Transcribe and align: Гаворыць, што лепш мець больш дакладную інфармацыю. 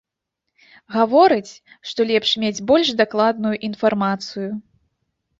Гаворыць, 0.93 1.51
што 1.89 2.01
лепш 2.11 2.31
мець 2.43 2.63
больш 2.71 2.89
дакладную 3.01 3.53
інфармацыю. 3.69 4.49